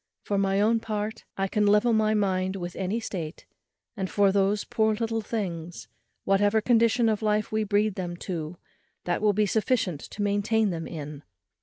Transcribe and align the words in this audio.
For 0.23 0.39
my 0.39 0.59
own 0.59 0.79
part, 0.79 1.25
I 1.37 1.47
can 1.47 1.67
level 1.67 1.93
my 1.93 2.15
mind 2.15 2.55
with 2.55 2.75
any 2.75 2.99
state; 2.99 3.45
and 3.95 4.09
for 4.09 4.31
those 4.31 4.63
poor 4.63 4.95
little 4.95 5.21
things, 5.21 5.89
whatever 6.23 6.59
condition 6.59 7.07
of 7.07 7.21
life 7.21 7.51
we 7.51 7.63
breed 7.63 7.93
them 7.93 8.17
to, 8.25 8.57
that 9.03 9.21
will 9.21 9.33
be 9.33 9.45
sufficient 9.45 9.99
to 10.01 10.23
maintain 10.23 10.71
them 10.71 10.87
in. 10.87 11.21